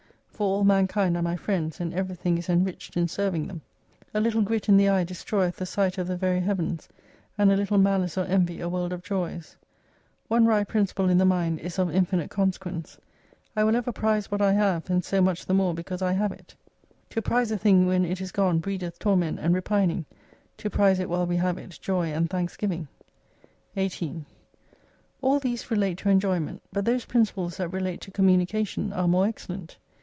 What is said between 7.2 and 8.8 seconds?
and a little mahce or envy a